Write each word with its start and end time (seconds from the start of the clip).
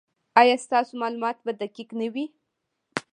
ایا 0.41 0.55
ستاسو 0.65 0.93
معلومات 1.01 1.37
به 1.45 1.51
دقیق 1.61 1.89
نه 1.99 2.07
وي؟ 2.13 2.25